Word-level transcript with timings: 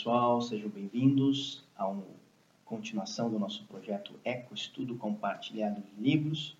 pessoal, 0.00 0.40
sejam 0.40 0.70
bem-vindos 0.70 1.62
a 1.76 1.86
uma 1.86 2.06
continuação 2.64 3.28
do 3.28 3.38
nosso 3.38 3.62
projeto 3.64 4.14
Eco 4.24 4.54
Estudo 4.54 4.94
Compartilhado 4.94 5.82
de 5.82 6.02
Livros. 6.02 6.56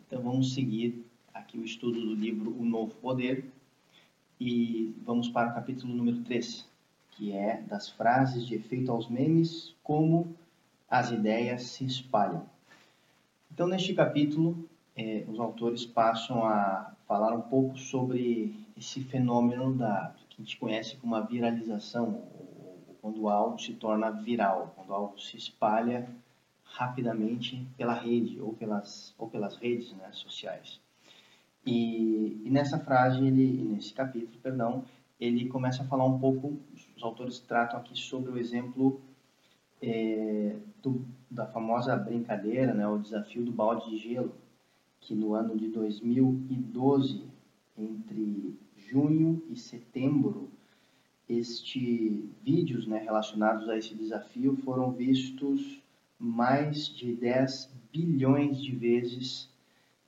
Então 0.00 0.22
vamos 0.22 0.54
seguir 0.54 1.04
aqui 1.34 1.58
o 1.58 1.62
estudo 1.62 2.00
do 2.00 2.14
livro 2.14 2.56
O 2.58 2.64
Novo 2.64 2.94
Poder 2.94 3.44
e 4.40 4.94
vamos 5.04 5.28
para 5.28 5.50
o 5.50 5.54
capítulo 5.54 5.94
número 5.94 6.22
3, 6.22 6.66
que 7.10 7.32
é 7.32 7.60
das 7.68 7.90
frases 7.90 8.46
de 8.46 8.54
efeito 8.54 8.90
aos 8.90 9.10
memes, 9.10 9.74
como 9.84 10.34
as 10.88 11.10
ideias 11.10 11.64
se 11.64 11.84
espalham. 11.84 12.46
Então 13.52 13.66
neste 13.66 13.92
capítulo 13.92 14.56
eh, 14.96 15.26
os 15.28 15.38
autores 15.38 15.84
passam 15.84 16.46
a 16.46 16.94
falar 17.06 17.34
um 17.34 17.42
pouco 17.42 17.76
sobre 17.76 18.54
esse 18.74 19.02
fenômeno 19.02 19.74
da 19.74 20.14
que 20.30 20.40
a 20.40 20.44
gente 20.44 20.56
conhece 20.56 20.96
como 20.96 21.14
a 21.14 21.20
viralização, 21.20 22.22
quando 23.20 23.28
algo 23.28 23.58
se 23.58 23.74
torna 23.74 24.10
viral, 24.10 24.72
quando 24.74 24.94
algo 24.94 25.20
se 25.20 25.36
espalha 25.36 26.08
rapidamente 26.64 27.66
pela 27.76 27.92
rede 27.92 28.40
ou 28.40 28.54
pelas, 28.54 29.14
ou 29.18 29.28
pelas 29.28 29.56
redes 29.56 29.92
né, 29.92 30.08
sociais. 30.12 30.80
E, 31.66 32.40
e, 32.44 32.50
nessa 32.50 32.78
frase, 32.78 33.26
ele, 33.26 33.62
nesse 33.64 33.92
capítulo, 33.92 34.38
perdão, 34.42 34.84
ele 35.20 35.48
começa 35.48 35.82
a 35.82 35.86
falar 35.86 36.06
um 36.06 36.18
pouco, 36.18 36.58
os 36.96 37.02
autores 37.02 37.38
tratam 37.40 37.78
aqui 37.78 37.98
sobre 37.98 38.30
o 38.30 38.38
exemplo 38.38 39.00
é, 39.82 40.56
do, 40.82 41.04
da 41.30 41.46
famosa 41.46 41.94
brincadeira, 41.96 42.72
né, 42.72 42.88
o 42.88 42.98
desafio 42.98 43.44
do 43.44 43.52
balde 43.52 43.90
de 43.90 43.98
gelo, 43.98 44.32
que 45.00 45.14
no 45.14 45.34
ano 45.34 45.56
de 45.56 45.68
2012, 45.68 47.24
entre 47.76 48.58
junho 48.76 49.42
e 49.50 49.56
setembro, 49.56 50.49
este 51.30 52.28
vídeos 52.42 52.86
né, 52.86 52.98
relacionados 52.98 53.68
a 53.68 53.76
esse 53.76 53.94
desafio 53.94 54.56
foram 54.64 54.90
vistos 54.90 55.80
mais 56.18 56.88
de 56.88 57.14
10 57.14 57.70
bilhões 57.92 58.60
de 58.60 58.72
vezes 58.72 59.48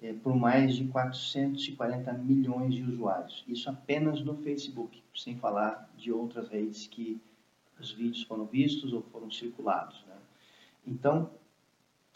é, 0.02 0.12
por 0.12 0.34
mais 0.34 0.74
de 0.74 0.84
440 0.86 2.12
milhões 2.14 2.74
de 2.74 2.82
usuários. 2.82 3.44
Isso 3.46 3.70
apenas 3.70 4.20
no 4.20 4.36
Facebook, 4.38 5.00
sem 5.14 5.36
falar 5.36 5.88
de 5.96 6.10
outras 6.10 6.48
redes 6.48 6.88
que 6.88 7.20
os 7.78 7.92
vídeos 7.92 8.24
foram 8.24 8.44
vistos 8.44 8.92
ou 8.92 9.02
foram 9.12 9.30
circulados. 9.30 10.04
Né? 10.08 10.16
Então, 10.86 11.30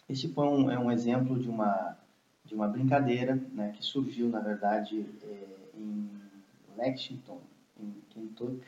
esse 0.08 0.28
foi 0.28 0.46
um, 0.48 0.70
é 0.70 0.78
um 0.78 0.90
exemplo 0.90 1.38
de 1.38 1.48
uma, 1.48 1.96
de 2.44 2.54
uma 2.54 2.66
brincadeira 2.66 3.36
né, 3.52 3.72
que 3.76 3.84
surgiu, 3.84 4.28
na 4.28 4.40
verdade, 4.40 5.06
é, 5.22 5.46
em 5.76 6.10
Lexington, 6.76 7.40
em 7.80 7.94
Kentucky, 8.10 8.66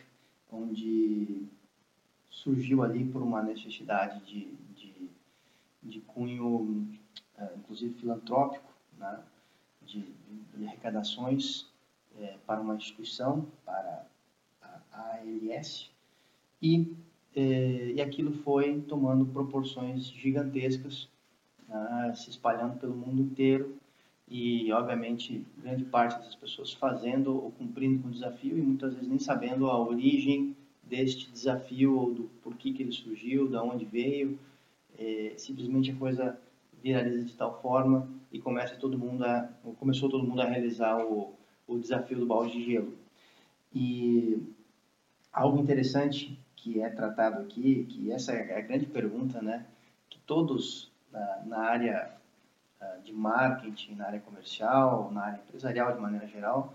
onde 0.51 1.47
surgiu 2.31 2.83
ali 2.83 3.05
por 3.05 3.23
uma 3.23 3.43
necessidade 3.43 4.25
de, 4.25 4.53
de, 4.75 5.11
de 5.83 6.01
cunho, 6.01 6.89
é, 7.37 7.55
inclusive 7.57 7.95
filantrópico, 7.95 8.73
né, 8.99 9.21
de, 9.83 10.13
de, 10.55 10.67
arrecadações 10.67 11.67
é, 12.19 12.37
para 12.47 12.61
uma 12.61 12.77
instituição, 12.77 13.47
para 13.65 14.07
a 14.93 15.19
ALS, 15.19 15.91
e, 16.61 16.97
é, 17.35 17.93
e 17.93 18.01
aquilo 18.01 18.33
foi 18.43 18.81
tomando 18.83 19.27
proporções 19.27 20.07
gigantescas, 20.07 21.09
né, 21.69 22.15
se 22.15 22.31
espalhando 22.31 22.79
pelo 22.79 22.95
mundo 22.95 23.23
inteiro, 23.23 23.79
e 24.31 24.71
obviamente 24.73 25.45
grande 25.57 25.85
parte 25.85 26.23
das 26.23 26.35
pessoas 26.35 26.73
fazendo 26.73 27.35
ou 27.35 27.51
cumprindo 27.53 28.03
com 28.03 28.09
o 28.09 28.13
desafio 28.13 28.59
e 28.59 28.63
muitas 28.63 28.93
vezes 28.93 29.09
nem 29.09 29.19
sabendo 29.19 29.69
a 29.69 29.79
origem 29.79 30.55
deste 30.83 31.31
desafio 31.31 31.97
ou 31.97 32.15
do 32.15 32.23
porquê 32.43 32.73
que 32.73 32.83
ele 32.83 32.93
surgiu, 32.93 33.49
de 33.49 33.57
onde 33.57 33.85
veio, 33.85 34.39
é, 34.99 35.33
simplesmente 35.37 35.91
a 35.91 35.97
coisa 35.97 36.39
viraliza 36.83 37.25
de 37.25 37.35
tal 37.35 37.61
forma 37.61 38.09
e 38.33 38.39
começa 38.39 38.77
todo 38.77 38.99
mundo 38.99 39.25
a 39.25 39.51
começou 39.79 40.09
todo 40.09 40.27
mundo 40.27 40.41
a 40.43 40.47
realizar 40.47 40.99
o, 41.05 41.33
o 41.67 41.79
desafio 41.79 42.19
do 42.19 42.27
balde 42.27 42.53
de 42.53 42.65
gelo. 42.65 42.95
E 43.75 44.43
algo 45.33 45.59
interessante 45.59 46.39
que 46.57 46.81
é 46.81 46.91
tratado 46.91 47.43
aqui 47.43 47.85
que 47.89 48.13
essa 48.13 48.33
é 48.33 48.59
a 48.59 48.61
grande 48.61 48.87
pergunta 48.87 49.41
né 49.41 49.67
que 50.11 50.19
todos 50.21 50.91
na, 51.13 51.43
na 51.47 51.59
área 51.59 52.18
de 53.05 53.13
marketing, 53.13 53.95
na 53.95 54.07
área 54.07 54.21
comercial, 54.21 55.11
na 55.13 55.23
área 55.23 55.41
empresarial 55.47 55.95
de 55.95 56.01
maneira 56.01 56.27
geral, 56.27 56.75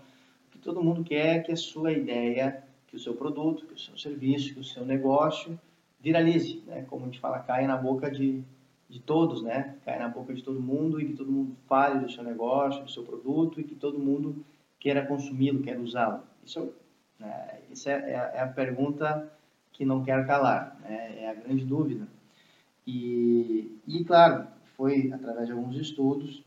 que 0.50 0.58
todo 0.58 0.82
mundo 0.82 1.04
quer 1.04 1.36
é 1.36 1.40
que 1.40 1.52
a 1.52 1.56
sua 1.56 1.92
ideia, 1.92 2.62
que 2.86 2.96
o 2.96 2.98
seu 2.98 3.14
produto, 3.14 3.66
que 3.66 3.74
o 3.74 3.78
seu 3.78 3.96
serviço, 3.96 4.54
que 4.54 4.60
o 4.60 4.64
seu 4.64 4.84
negócio 4.84 5.58
viralize, 6.00 6.62
né? 6.66 6.84
Como 6.88 7.04
a 7.04 7.06
gente 7.06 7.20
fala, 7.20 7.38
caia 7.38 7.66
na 7.66 7.76
boca 7.76 8.10
de, 8.10 8.42
de 8.88 9.00
todos, 9.00 9.42
né? 9.42 9.76
Caia 9.84 10.00
na 10.00 10.08
boca 10.08 10.34
de 10.34 10.42
todo 10.42 10.60
mundo 10.60 11.00
e 11.00 11.06
que 11.06 11.14
todo 11.14 11.32
mundo 11.32 11.56
fale 11.66 12.00
do 12.00 12.10
seu 12.10 12.22
negócio, 12.22 12.84
do 12.84 12.90
seu 12.90 13.02
produto 13.02 13.60
e 13.60 13.64
que 13.64 13.74
todo 13.74 13.98
mundo 13.98 14.44
queira 14.78 15.06
consumi-lo, 15.06 15.62
queira 15.62 15.80
usá-lo. 15.80 16.22
Isso, 16.44 16.72
né? 17.18 17.58
É, 17.86 17.90
é, 17.90 18.10
é, 18.34 18.40
a 18.40 18.46
pergunta 18.46 19.32
que 19.72 19.84
não 19.84 20.04
quero 20.04 20.26
calar, 20.26 20.78
né? 20.82 21.24
é 21.24 21.30
a 21.30 21.34
grande 21.34 21.64
dúvida. 21.64 22.06
E, 22.86 23.80
e 23.86 24.04
claro, 24.04 24.46
foi 24.76 25.12
através 25.12 25.46
de 25.46 25.52
alguns 25.52 25.76
estudos, 25.76 26.42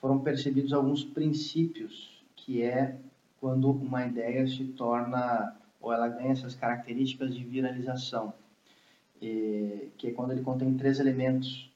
foram 0.00 0.18
percebidos 0.18 0.72
alguns 0.72 1.04
princípios, 1.04 2.22
que 2.34 2.62
é 2.62 2.96
quando 3.40 3.70
uma 3.70 4.06
ideia 4.06 4.46
se 4.46 4.64
torna, 4.64 5.56
ou 5.80 5.92
ela 5.92 6.08
ganha 6.08 6.32
essas 6.32 6.54
características 6.54 7.34
de 7.34 7.44
viralização, 7.44 8.32
e, 9.20 9.88
que 9.96 10.08
é 10.08 10.12
quando 10.12 10.32
ele 10.32 10.42
contém 10.42 10.76
três 10.76 10.98
elementos, 10.98 11.70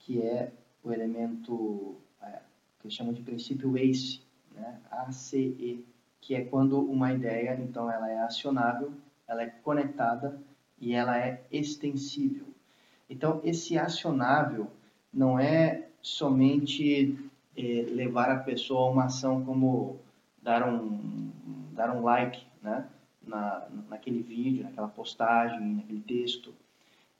que 0.00 0.20
é 0.20 0.52
o 0.82 0.92
elemento 0.92 1.96
é, 2.22 2.40
que 2.80 2.90
chamam 2.90 3.12
de 3.12 3.22
princípio 3.22 3.76
ACE, 3.76 4.20
né? 4.54 4.78
ACE, 4.90 5.84
que 6.20 6.34
é 6.34 6.44
quando 6.44 6.80
uma 6.80 7.12
ideia, 7.12 7.58
então, 7.60 7.90
ela 7.90 8.10
é 8.10 8.18
acionável, 8.18 8.92
ela 9.26 9.42
é 9.42 9.46
conectada 9.46 10.38
e 10.80 10.92
ela 10.92 11.18
é 11.18 11.42
extensível. 11.50 12.46
Então, 13.08 13.40
esse 13.42 13.78
acionável 13.78 14.70
não 15.12 15.38
é 15.38 15.86
somente 16.00 17.16
é, 17.56 17.62
levar 17.90 18.30
a 18.30 18.38
pessoa 18.38 18.88
a 18.88 18.90
uma 18.90 19.04
ação 19.04 19.44
como 19.44 19.98
dar 20.42 20.66
um, 20.66 21.30
dar 21.72 21.94
um 21.94 22.02
like 22.02 22.42
né, 22.62 22.86
na, 23.22 23.66
naquele 23.88 24.22
vídeo, 24.22 24.64
naquela 24.64 24.88
postagem, 24.88 25.60
naquele 25.60 26.00
texto. 26.00 26.54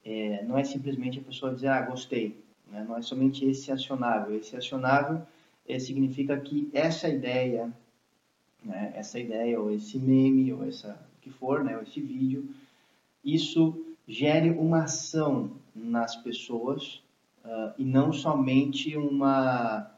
É, 0.04 0.42
não 0.44 0.56
é 0.56 0.64
simplesmente 0.64 1.18
a 1.18 1.22
pessoa 1.22 1.54
dizer, 1.54 1.68
ah, 1.68 1.82
gostei. 1.82 2.36
Né? 2.70 2.84
Não 2.88 2.96
é 2.96 3.02
somente 3.02 3.44
esse 3.44 3.70
acionável. 3.70 4.36
Esse 4.36 4.56
acionável 4.56 5.22
é, 5.68 5.78
significa 5.78 6.38
que 6.38 6.70
essa 6.72 7.08
ideia, 7.08 7.70
né, 8.64 8.92
essa 8.94 9.18
ideia, 9.18 9.60
ou 9.60 9.70
esse 9.70 9.98
meme, 9.98 10.52
ou 10.52 10.64
essa 10.64 10.98
que 11.20 11.30
for, 11.30 11.62
né, 11.62 11.76
ou 11.76 11.82
esse 11.82 12.00
vídeo, 12.00 12.48
isso 13.22 13.84
gere 14.08 14.50
uma 14.50 14.84
ação 14.84 15.50
nas 15.74 16.16
pessoas 16.16 17.02
uh, 17.44 17.72
e 17.78 17.84
não 17.84 18.12
somente 18.12 18.96
uma 18.96 19.90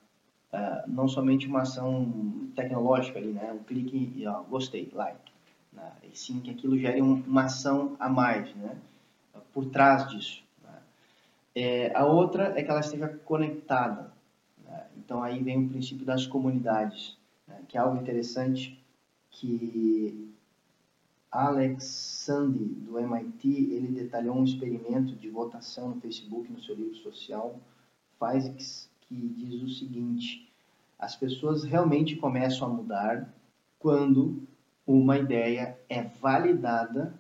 uh, 0.53 0.91
não 0.91 1.09
somente 1.09 1.47
uma 1.47 1.63
ação 1.63 2.51
tecnológica 2.55 3.19
ali, 3.19 3.33
né? 3.33 3.53
Um 3.53 3.63
clique 3.65 4.13
e 4.17 4.27
ó, 4.27 4.43
gostei, 4.43 4.91
like, 4.93 5.33
né? 5.73 5.93
e 6.03 6.17
sim 6.17 6.41
que 6.41 6.51
aquilo 6.51 6.79
gere 6.79 7.01
um, 7.01 7.23
uma 7.27 7.45
ação 7.45 7.97
a 7.99 8.09
mais, 8.09 8.55
né? 8.55 8.77
Por 9.53 9.67
trás 9.67 10.09
disso. 10.09 10.43
Né? 10.63 10.79
É, 11.55 11.97
a 11.97 12.05
outra 12.05 12.59
é 12.59 12.63
que 12.63 12.71
ela 12.71 12.81
esteja 12.81 13.09
conectada. 13.25 14.13
Né? 14.65 14.87
Então 14.97 15.23
aí 15.23 15.43
vem 15.43 15.65
o 15.65 15.69
princípio 15.69 16.07
das 16.07 16.27
comunidades, 16.27 17.17
né? 17.47 17.61
que 17.69 17.77
é 17.77 17.81
algo 17.81 18.01
interessante 18.01 18.83
que 19.31 20.32
Alex 21.33 21.85
Sandy, 21.85 22.63
do 22.63 22.99
MIT, 22.99 23.49
ele 23.73 23.89
detalhou 23.89 24.37
um 24.37 24.45
experimento 24.45 25.17
de 25.17 25.31
votação 25.31 25.89
no 25.89 26.01
Facebook, 26.01 26.53
no 26.53 26.63
seu 26.63 26.75
livro 26.75 26.95
social, 26.97 27.59
Physics, 28.19 28.91
que 29.01 29.15
diz 29.15 29.63
o 29.63 29.69
seguinte, 29.71 30.47
as 30.99 31.17
pessoas 31.17 31.65
realmente 31.65 32.17
começam 32.17 32.69
a 32.69 32.71
mudar 32.71 33.35
quando 33.79 34.47
uma 34.87 35.17
ideia 35.17 35.79
é 35.89 36.03
validada 36.03 37.19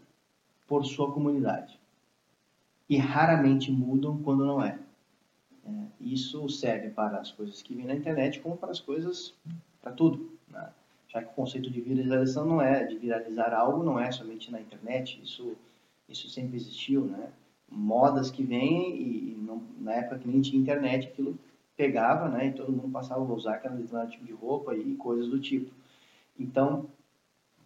por 0.68 0.84
sua 0.84 1.10
comunidade. 1.10 1.80
E 2.88 2.98
raramente 2.98 3.72
mudam 3.72 4.22
quando 4.22 4.44
não 4.44 4.62
é. 4.62 4.78
é 5.64 5.86
isso 5.98 6.46
serve 6.50 6.90
para 6.90 7.18
as 7.18 7.32
coisas 7.32 7.62
que 7.62 7.74
vêm 7.74 7.86
na 7.86 7.94
internet 7.94 8.40
como 8.40 8.58
para 8.58 8.70
as 8.70 8.80
coisas, 8.80 9.34
para 9.80 9.92
tudo. 9.92 10.31
Já 11.12 11.22
que 11.22 11.28
o 11.28 11.34
conceito 11.34 11.70
de 11.70 11.80
viralização 11.80 12.46
não 12.46 12.62
é 12.62 12.84
de 12.84 12.96
viralizar 12.96 13.52
algo, 13.52 13.82
não 13.82 13.98
é 13.98 14.10
somente 14.10 14.50
na 14.50 14.60
internet, 14.60 15.20
isso 15.22 15.54
isso 16.08 16.28
sempre 16.28 16.56
existiu, 16.56 17.04
né? 17.04 17.30
Modas 17.70 18.30
que 18.30 18.42
vêm 18.42 19.00
e, 19.00 19.34
não, 19.40 19.62
na 19.80 19.94
época 19.94 20.18
que 20.18 20.28
nem 20.28 20.40
tinha 20.40 20.60
internet, 20.60 21.08
aquilo 21.08 21.38
pegava, 21.76 22.28
né? 22.28 22.48
E 22.48 22.52
todo 22.52 22.72
mundo 22.72 22.90
passava 22.90 23.20
a 23.20 23.34
usar 23.34 23.54
aquele 23.54 23.86
tipo 24.08 24.24
de 24.24 24.32
roupa 24.32 24.74
e 24.76 24.94
coisas 24.96 25.28
do 25.28 25.40
tipo. 25.40 25.72
Então, 26.38 26.86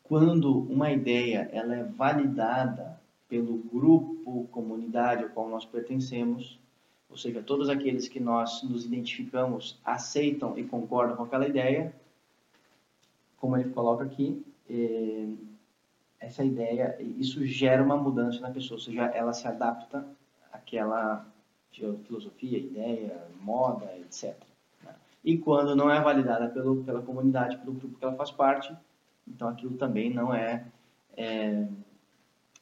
quando 0.03 0.61
uma 0.71 0.91
ideia 0.93 1.49
ela 1.53 1.75
é 1.75 1.83
validada 1.83 3.01
pelo 3.29 3.59
grupo, 3.59 4.47
comunidade 4.53 5.25
ao 5.25 5.31
qual 5.31 5.49
nós 5.49 5.65
pertencemos, 5.65 6.59
ou 7.11 7.17
seja, 7.17 7.43
todos 7.43 7.69
aqueles 7.69 8.09
que 8.09 8.21
nós 8.21 8.63
nos 8.63 8.85
identificamos 8.85 9.79
aceitam 9.85 10.57
e 10.57 10.65
concordam 10.65 11.17
com 11.17 11.25
aquela 11.25 11.49
ideia, 11.49 11.93
como 13.37 13.56
ele 13.56 13.71
coloca 13.71 14.05
aqui, 14.05 14.44
é, 14.69 15.29
essa 16.19 16.44
ideia, 16.44 16.97
isso 17.00 17.44
gera 17.47 17.83
uma 17.83 17.97
mudança 17.97 18.41
na 18.41 18.50
pessoa, 18.50 18.79
ou 18.79 18.83
seja, 18.83 19.03
ela 19.06 19.33
se 19.33 19.47
adapta 19.47 20.06
àquela 20.53 21.27
filosofia, 21.71 22.59
ideia, 22.59 23.29
moda, 23.41 23.87
etc. 23.99 24.35
Né? 24.83 24.94
E 25.23 25.37
quando 25.38 25.77
não 25.77 25.91
é 25.91 26.00
validada 26.00 26.49
pelo, 26.49 26.83
pela 26.85 27.03
comunidade, 27.03 27.59
pelo 27.59 27.75
grupo 27.75 27.99
que 27.99 28.05
ela 28.05 28.17
faz 28.17 28.31
parte, 28.31 28.75
então 29.29 29.49
aquilo 29.49 29.77
também 29.77 30.12
não 30.12 30.33
é, 30.35 30.65
é 31.17 31.67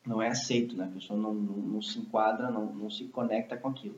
não 0.05 0.21
é 0.21 0.29
aceito, 0.29 0.76
né? 0.76 0.85
a 0.85 0.94
pessoa 0.94 1.19
não, 1.19 1.32
não, 1.32 1.56
não 1.56 1.82
se 1.82 1.99
enquadra, 1.99 2.50
não, 2.50 2.67
não 2.67 2.91
se 2.91 3.05
conecta 3.05 3.56
com 3.56 3.69
aquilo. 3.69 3.97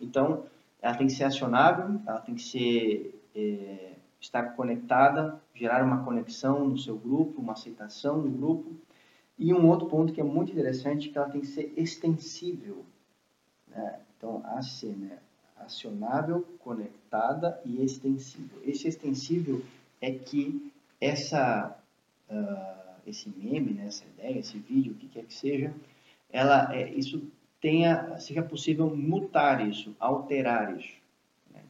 Então, 0.00 0.44
ela 0.82 0.96
tem 0.96 1.06
que 1.06 1.12
ser 1.12 1.24
acionável, 1.24 2.00
ela 2.06 2.20
tem 2.20 2.34
que 2.34 2.42
ser 2.42 3.22
é, 3.34 3.95
estar 4.20 4.54
conectada, 4.54 5.40
gerar 5.54 5.84
uma 5.84 6.04
conexão 6.04 6.68
no 6.68 6.78
seu 6.78 6.96
grupo, 6.96 7.40
uma 7.40 7.52
aceitação 7.52 8.18
no 8.18 8.30
grupo. 8.30 8.74
E 9.38 9.52
um 9.52 9.68
outro 9.68 9.86
ponto 9.86 10.12
que 10.12 10.20
é 10.20 10.24
muito 10.24 10.52
interessante, 10.52 11.10
que 11.10 11.18
ela 11.18 11.28
tem 11.28 11.40
que 11.40 11.46
ser 11.46 11.72
extensível. 11.76 12.84
Né? 13.68 14.00
Então, 14.16 14.42
AC, 14.44 14.84
né? 14.86 15.18
acionável, 15.56 16.46
conectada 16.58 17.60
e 17.64 17.82
extensível. 17.82 18.60
Esse 18.64 18.88
extensível 18.88 19.62
é 20.00 20.12
que 20.12 20.72
essa, 21.00 21.76
uh, 22.30 23.00
esse 23.06 23.28
meme, 23.28 23.72
né? 23.72 23.86
essa 23.86 24.04
ideia, 24.04 24.38
esse 24.38 24.58
vídeo, 24.58 24.92
o 24.92 24.96
que 24.96 25.08
quer 25.08 25.24
que 25.24 25.34
seja, 25.34 25.74
ela, 26.30 26.74
é, 26.74 26.90
isso 26.90 27.22
tenha, 27.60 28.18
seja 28.18 28.42
possível 28.42 28.94
mutar 28.94 29.66
isso, 29.66 29.94
alterar 29.98 30.78
isso. 30.78 30.94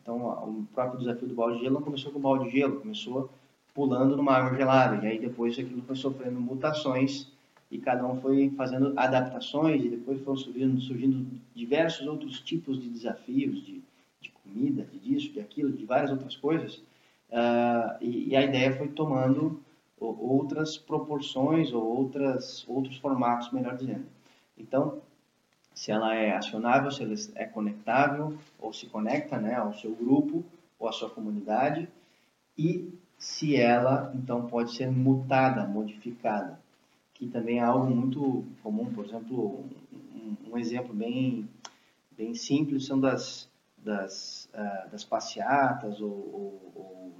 Então, 0.02 0.16
o 0.18 0.66
próprio 0.74 1.00
desafio 1.00 1.28
do 1.28 1.34
balde 1.34 1.58
de 1.58 1.64
gelo 1.64 1.74
não 1.74 1.82
começou 1.82 2.12
com 2.12 2.20
balde 2.20 2.44
de 2.44 2.58
gelo, 2.58 2.80
começou 2.80 3.30
pulando 3.74 4.16
numa 4.16 4.32
água 4.32 4.56
gelada. 4.56 5.04
E 5.04 5.08
aí 5.08 5.18
depois 5.18 5.58
aquilo 5.58 5.82
foi 5.82 5.96
sofrendo 5.96 6.40
mutações 6.40 7.28
e 7.70 7.78
cada 7.78 8.06
um 8.06 8.20
foi 8.20 8.50
fazendo 8.56 8.92
adaptações 8.96 9.84
e 9.84 9.88
depois 9.88 10.20
foram 10.22 10.36
surgindo, 10.36 10.80
surgindo 10.80 11.26
diversos 11.54 12.06
outros 12.06 12.40
tipos 12.40 12.80
de 12.80 12.88
desafios, 12.88 13.64
de, 13.64 13.82
de 14.20 14.30
comida, 14.30 14.84
de 14.84 14.98
disso, 14.98 15.32
de 15.32 15.40
aquilo, 15.40 15.72
de 15.72 15.84
várias 15.84 16.10
outras 16.10 16.36
coisas. 16.36 16.76
Uh, 17.28 17.96
e, 18.00 18.28
e, 18.28 18.36
a 18.36 18.42
ideia 18.42 18.76
foi 18.76 18.88
tomando 18.88 19.60
outras 19.98 20.78
proporções 20.78 21.72
ou 21.72 21.82
outras, 21.84 22.64
outros 22.68 22.96
formatos, 22.98 23.50
melhor 23.50 23.76
dizendo. 23.76 24.06
Então, 24.56 25.00
se 25.76 25.92
ela 25.92 26.14
é 26.14 26.34
acionável, 26.34 26.90
se 26.90 27.02
ela 27.02 27.14
é 27.34 27.44
conectável 27.44 28.36
ou 28.58 28.72
se 28.72 28.86
conecta 28.86 29.38
né, 29.38 29.54
ao 29.54 29.74
seu 29.74 29.94
grupo 29.94 30.42
ou 30.78 30.88
à 30.88 30.92
sua 30.92 31.10
comunidade 31.10 31.86
e 32.56 32.90
se 33.18 33.54
ela 33.54 34.10
então 34.14 34.46
pode 34.46 34.74
ser 34.74 34.90
mutada, 34.90 35.66
modificada, 35.66 36.58
que 37.12 37.28
também 37.28 37.58
é 37.58 37.62
algo 37.62 37.94
muito 37.94 38.42
comum. 38.62 38.90
Por 38.90 39.04
exemplo, 39.04 39.66
um, 39.92 40.52
um 40.52 40.58
exemplo 40.58 40.94
bem 40.94 41.46
bem 42.16 42.34
simples 42.34 42.86
são 42.86 42.98
das 42.98 43.46
das, 43.76 44.48
uh, 44.54 44.90
das 44.90 45.04
passeatas 45.04 46.00
ou, 46.00 46.10
ou, 46.10 47.12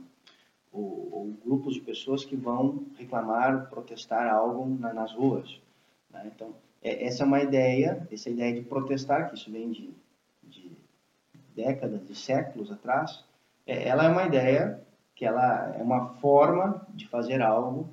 ou, 0.73 1.09
ou, 1.12 1.37
grupos 1.44 1.75
de 1.75 1.81
pessoas 1.81 2.25
que 2.25 2.35
vão 2.35 2.87
reclamar, 2.97 3.69
protestar 3.69 4.29
algo 4.35 4.67
na, 4.67 4.93
nas 4.93 5.12
ruas. 5.12 5.61
Né? 6.11 6.32
Então 6.35 6.52
essa 6.88 7.23
é 7.23 7.27
uma 7.27 7.43
ideia, 7.43 8.06
essa 8.11 8.31
ideia 8.31 8.55
de 8.55 8.61
protestar, 8.62 9.29
que 9.29 9.37
isso 9.37 9.50
vem 9.50 9.71
de, 9.71 9.91
de 10.44 10.71
décadas, 11.55 12.06
de 12.06 12.15
séculos 12.15 12.71
atrás, 12.71 13.25
é, 13.67 13.88
ela 13.88 14.05
é 14.05 14.09
uma 14.09 14.25
ideia 14.25 14.81
que 15.15 15.25
ela 15.25 15.75
é 15.77 15.83
uma 15.83 16.11
forma 16.15 16.87
de 16.94 17.09
fazer 17.09 17.43
algo 17.43 17.88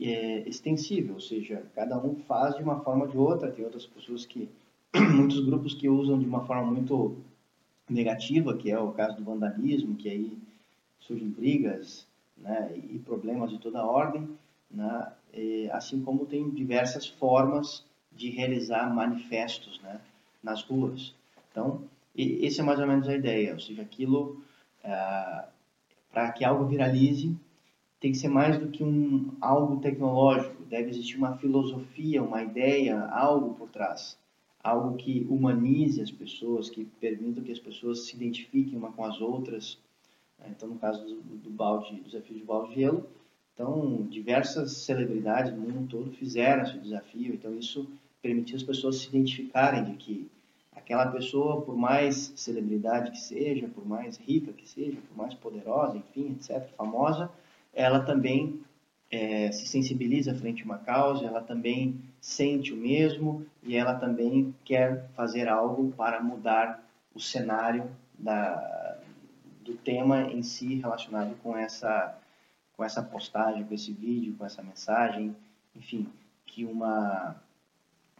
é, 0.00 0.48
extensível, 0.48 1.14
ou 1.14 1.20
seja, 1.20 1.62
cada 1.74 1.98
um 1.98 2.16
faz 2.26 2.56
de 2.56 2.62
uma 2.62 2.80
forma 2.80 3.04
ou 3.04 3.10
de 3.10 3.18
outra. 3.18 3.50
Tem 3.50 3.64
outras 3.64 3.86
pessoas 3.86 4.24
que, 4.24 4.48
muitos 4.94 5.44
grupos 5.44 5.74
que 5.74 5.88
usam 5.88 6.18
de 6.18 6.24
uma 6.24 6.46
forma 6.46 6.70
muito 6.70 7.18
negativa, 7.88 8.56
que 8.56 8.70
é 8.70 8.78
o 8.78 8.92
caso 8.92 9.16
do 9.16 9.24
vandalismo, 9.24 9.96
que 9.96 10.08
aí 10.08 10.38
surgem 11.00 11.28
brigas 11.28 12.06
né, 12.38 12.72
e 12.76 12.98
problemas 13.00 13.50
de 13.50 13.58
toda 13.58 13.84
ordem, 13.84 14.28
né, 14.70 15.12
assim 15.72 16.00
como 16.02 16.24
tem 16.24 16.48
diversas 16.50 17.06
formas 17.06 17.84
de 18.12 18.30
realizar 18.30 18.92
manifestos 18.94 19.80
né, 19.80 20.00
nas 20.42 20.62
ruas. 20.62 21.14
Então, 21.50 21.82
esse 22.14 22.60
é 22.60 22.62
mais 22.62 22.80
ou 22.80 22.86
menos 22.86 23.08
a 23.08 23.14
ideia, 23.14 23.54
ou 23.54 23.60
seja, 23.60 23.82
aquilo, 23.82 24.42
é, 24.82 25.44
para 26.12 26.32
que 26.32 26.44
algo 26.44 26.66
viralize, 26.66 27.36
tem 28.00 28.12
que 28.12 28.18
ser 28.18 28.28
mais 28.28 28.58
do 28.58 28.68
que 28.68 28.82
um 28.82 29.32
algo 29.40 29.80
tecnológico, 29.80 30.62
deve 30.64 30.90
existir 30.90 31.16
uma 31.16 31.36
filosofia, 31.36 32.22
uma 32.22 32.42
ideia, 32.42 33.04
algo 33.06 33.54
por 33.54 33.68
trás, 33.68 34.18
algo 34.62 34.96
que 34.96 35.26
humanize 35.28 36.00
as 36.00 36.10
pessoas, 36.10 36.70
que 36.70 36.84
permita 36.84 37.42
que 37.42 37.52
as 37.52 37.58
pessoas 37.58 38.06
se 38.06 38.16
identifiquem 38.16 38.78
uma 38.78 38.90
com 38.92 39.04
as 39.04 39.20
outras. 39.20 39.78
Né. 40.38 40.46
Então, 40.50 40.68
no 40.68 40.78
caso 40.78 41.04
do, 41.04 41.20
do 41.20 41.50
balde, 41.50 41.94
do 41.96 42.04
desafio 42.04 42.36
de 42.36 42.44
balde 42.44 42.70
de 42.70 42.80
gelo, 42.80 43.06
então, 43.60 44.06
diversas 44.08 44.72
celebridades 44.72 45.52
do 45.52 45.60
mundo 45.60 45.86
todo 45.86 46.10
fizeram 46.12 46.62
esse 46.62 46.78
desafio, 46.78 47.34
então 47.34 47.54
isso 47.58 47.86
permitiu 48.22 48.56
as 48.56 48.62
pessoas 48.62 48.96
se 48.96 49.08
identificarem 49.08 49.84
de 49.84 49.96
que 49.96 50.30
aquela 50.74 51.06
pessoa, 51.08 51.60
por 51.60 51.76
mais 51.76 52.32
celebridade 52.36 53.10
que 53.10 53.20
seja, 53.20 53.68
por 53.68 53.86
mais 53.86 54.16
rica 54.16 54.50
que 54.50 54.66
seja, 54.66 54.96
por 55.06 55.14
mais 55.14 55.34
poderosa, 55.34 55.98
enfim, 55.98 56.34
etc., 56.40 56.70
famosa, 56.74 57.30
ela 57.74 58.00
também 58.00 58.62
é, 59.10 59.52
se 59.52 59.66
sensibiliza 59.66 60.34
frente 60.34 60.62
a 60.62 60.64
uma 60.64 60.78
causa, 60.78 61.26
ela 61.26 61.42
também 61.42 62.00
sente 62.18 62.72
o 62.72 62.76
mesmo 62.78 63.44
e 63.62 63.76
ela 63.76 63.94
também 63.94 64.54
quer 64.64 65.06
fazer 65.14 65.48
algo 65.48 65.92
para 65.92 66.22
mudar 66.22 66.82
o 67.14 67.20
cenário 67.20 67.90
da, 68.18 68.96
do 69.60 69.74
tema 69.74 70.22
em 70.32 70.42
si 70.42 70.76
relacionado 70.76 71.36
com 71.42 71.54
essa 71.54 72.18
com 72.80 72.84
essa 72.84 73.02
postagem, 73.02 73.62
com 73.62 73.74
esse 73.74 73.92
vídeo, 73.92 74.34
com 74.38 74.46
essa 74.46 74.62
mensagem, 74.62 75.36
enfim, 75.76 76.08
que 76.46 76.64
uma 76.64 77.36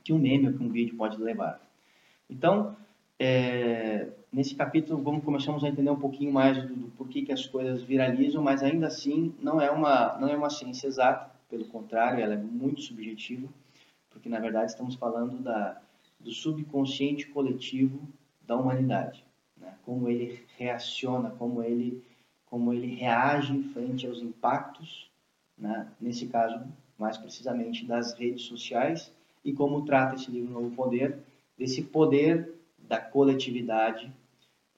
que 0.05 0.13
um 0.13 0.19
meme 0.19 0.49
ou 0.49 0.53
que 0.53 0.63
um 0.63 0.69
vídeo 0.69 0.99
pode 0.99 1.17
levar. 1.17 1.59
Então, 2.29 2.77
é, 3.19 4.11
nesse 4.31 4.55
capítulo, 4.55 5.03
vamos 5.03 5.25
começamos 5.25 5.65
a 5.65 5.69
entender 5.69 5.89
um 5.89 5.99
pouquinho 5.99 6.31
mais 6.31 6.63
do, 6.63 6.77
do, 6.77 6.89
porquê 6.89 7.23
que 7.23 7.33
as 7.33 7.47
coisas 7.47 7.83
viralizam, 7.83 8.43
mas 8.43 8.63
ainda 8.63 8.89
assim 8.89 9.35
não 9.41 9.59
é 9.63 9.71
uma 9.71 10.19
não 10.19 10.29
é 10.29 10.37
uma 10.37 10.51
ciência 10.51 10.89
exata, 10.89 11.35
pelo 11.49 11.65
contrário, 11.65 12.23
ela 12.23 12.35
é 12.35 12.37
muito 12.37 12.83
subjetiva, 12.83 13.49
porque 14.11 14.29
na 14.29 14.41
verdade 14.41 14.73
estamos 14.73 14.95
falando 14.95 15.43
da 15.43 15.81
do 16.21 16.31
subconsciente 16.31 17.29
coletivo 17.29 17.99
da 18.47 18.59
humanidade, 18.59 19.25
né? 19.57 19.75
como 19.87 20.07
ele 20.07 20.45
reaciona, 20.59 21.31
como 21.31 21.63
ele 21.63 22.05
como 22.51 22.73
ele 22.73 22.93
reage 22.97 23.63
frente 23.73 24.07
aos 24.07 24.21
impactos, 24.21 25.09
né, 25.57 25.87
nesse 26.01 26.27
caso, 26.27 26.61
mais 26.99 27.17
precisamente 27.17 27.87
das 27.87 28.13
redes 28.13 28.43
sociais, 28.43 29.13
e 29.45 29.53
como 29.53 29.85
trata 29.85 30.17
esse 30.17 30.31
livro 30.31 30.53
Novo 30.53 30.75
Poder, 30.75 31.21
desse 31.57 31.83
poder 31.83 32.53
da 32.77 33.01
coletividade 33.01 34.13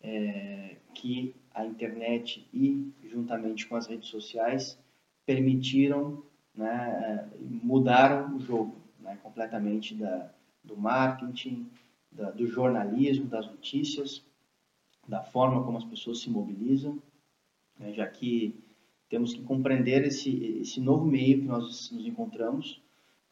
é, 0.02 0.76
que 0.94 1.34
a 1.54 1.64
internet 1.64 2.46
e, 2.52 2.92
juntamente 3.04 3.66
com 3.66 3.74
as 3.74 3.86
redes 3.86 4.08
sociais, 4.08 4.78
permitiram, 5.24 6.22
né, 6.54 7.26
mudaram 7.40 8.36
o 8.36 8.40
jogo 8.40 8.76
né, 9.00 9.18
completamente 9.22 9.94
da, 9.94 10.30
do 10.62 10.76
marketing, 10.76 11.66
da, 12.10 12.30
do 12.30 12.46
jornalismo, 12.46 13.26
das 13.26 13.46
notícias, 13.46 14.22
da 15.08 15.22
forma 15.22 15.64
como 15.64 15.78
as 15.78 15.84
pessoas 15.84 16.20
se 16.20 16.28
mobilizam 16.28 17.00
né, 17.78 17.92
já 17.92 18.06
que 18.06 18.54
temos 19.08 19.34
que 19.34 19.42
compreender 19.42 20.04
esse, 20.04 20.58
esse 20.62 20.80
novo 20.80 21.04
meio 21.04 21.40
que 21.40 21.44
nós 21.44 21.90
nos 21.90 22.06
encontramos 22.06 22.80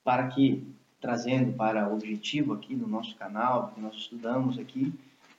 para 0.05 0.29
que, 0.29 0.63
trazendo 1.01 1.55
para 1.55 1.89
o 1.89 1.95
objetivo 1.95 2.53
aqui 2.53 2.75
no 2.75 2.87
nosso 2.87 3.17
canal, 3.17 3.73
que 3.75 3.81
nós 3.81 3.95
estudamos 3.95 4.59
aqui, 4.59 4.93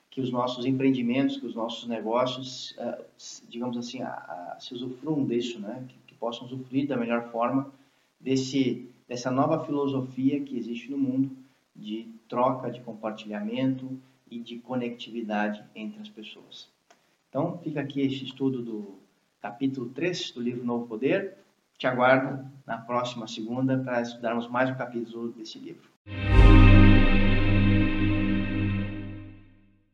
que 0.10 0.20
os 0.20 0.32
nossos 0.32 0.66
empreendimentos, 0.66 1.38
que 1.38 1.46
os 1.46 1.56
nossos 1.56 1.88
negócios, 1.88 2.76
uh, 2.80 3.04
digamos 3.48 3.78
assim, 3.78 4.00
se 4.60 4.74
usufruam 4.74 5.26
disso, 5.26 5.60
né? 5.60 5.86
Que, 5.88 5.96
que, 6.08 6.16
possam 6.16 6.46
usufruir 6.46 6.88
da 6.88 6.98
melhor 6.98 7.32
forma 7.32 7.72
desse, 8.20 8.90
dessa 9.08 9.30
nova 9.30 9.64
filosofia 9.66 10.42
que 10.42 10.58
existe 10.58 10.90
no 10.90 10.98
mundo 10.98 11.32
de 11.76 12.08
troca, 12.28 12.72
de 12.72 12.82
compartilhamento 12.82 14.00
e 14.30 14.40
de 14.40 14.58
conectividade 14.58 15.64
entre 15.76 16.00
as 16.02 16.10
pessoas. 16.10 16.68
Então, 17.32 17.58
fica 17.64 17.80
aqui 17.80 18.02
este 18.02 18.26
estudo 18.26 18.62
do 18.62 19.00
capítulo 19.42 19.88
3 19.92 20.32
do 20.32 20.42
livro 20.42 20.66
Novo 20.66 20.86
Poder. 20.86 21.38
Te 21.78 21.88
aguardo 21.88 22.46
na 22.68 22.78
próxima 22.78 23.26
segunda 23.26 23.78
para 23.78 24.02
estudarmos 24.02 24.50
mais 24.50 24.70
um 24.70 24.76
capítulo 24.76 25.30
desse 25.30 25.58
livro. 25.58 25.90